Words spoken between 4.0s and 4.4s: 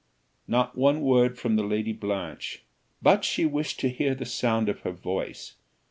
the